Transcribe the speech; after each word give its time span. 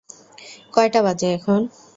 কয়টা 0.73 0.99
বাজে 1.05 1.27
এখন? 1.37 1.61